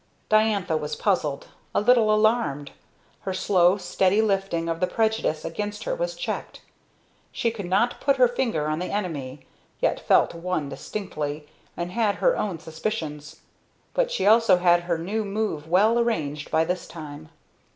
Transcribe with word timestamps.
Diantha 0.29 0.75
was 0.77 0.95
puzzled 0.95 1.45
a 1.75 1.79
little 1.79 2.11
alarmed. 2.11 2.71
Her 3.19 3.35
slow, 3.35 3.77
steady 3.77 4.19
lifting 4.19 4.67
of 4.67 4.79
the 4.79 4.87
prejudice 4.87 5.45
against 5.45 5.83
her 5.83 5.93
was 5.93 6.15
checked. 6.15 6.61
She 7.31 7.51
could 7.51 7.67
not 7.67 8.01
put 8.01 8.15
her 8.17 8.27
finger 8.27 8.65
on 8.67 8.79
the 8.79 8.87
enemy, 8.89 9.45
yet 9.79 9.99
felt 9.99 10.33
one 10.33 10.69
distinctly, 10.69 11.47
and 11.77 11.91
had 11.91 12.15
her 12.15 12.35
own 12.35 12.57
suspicions. 12.57 13.41
But 13.93 14.09
she 14.09 14.25
also 14.25 14.57
had 14.57 14.85
her 14.85 14.97
new 14.97 15.23
move 15.23 15.67
well 15.69 15.99
arranged 15.99 16.49
by 16.49 16.65
this 16.65 16.87
time. 16.87 17.29